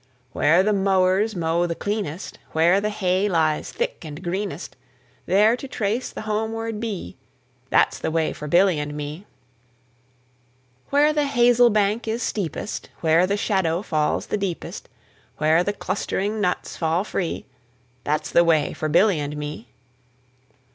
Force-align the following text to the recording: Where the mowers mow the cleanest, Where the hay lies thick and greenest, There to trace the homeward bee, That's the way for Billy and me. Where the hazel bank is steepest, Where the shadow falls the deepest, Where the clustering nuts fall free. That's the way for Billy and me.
Where 0.31 0.63
the 0.63 0.73
mowers 0.73 1.35
mow 1.35 1.67
the 1.67 1.75
cleanest, 1.75 2.39
Where 2.53 2.81
the 2.81 2.89
hay 2.89 3.29
lies 3.29 3.71
thick 3.71 4.03
and 4.03 4.23
greenest, 4.23 4.75
There 5.27 5.55
to 5.55 5.67
trace 5.67 6.09
the 6.09 6.21
homeward 6.21 6.79
bee, 6.79 7.17
That's 7.69 7.99
the 7.99 8.09
way 8.09 8.33
for 8.33 8.47
Billy 8.47 8.79
and 8.79 8.95
me. 8.97 9.27
Where 10.89 11.13
the 11.13 11.27
hazel 11.27 11.69
bank 11.69 12.07
is 12.07 12.23
steepest, 12.23 12.89
Where 13.01 13.27
the 13.27 13.37
shadow 13.37 13.83
falls 13.83 14.25
the 14.25 14.37
deepest, 14.37 14.89
Where 15.37 15.63
the 15.63 15.71
clustering 15.71 16.41
nuts 16.41 16.75
fall 16.75 17.03
free. 17.03 17.45
That's 18.03 18.31
the 18.31 18.43
way 18.43 18.73
for 18.73 18.89
Billy 18.89 19.19
and 19.19 19.37
me. 19.37 19.67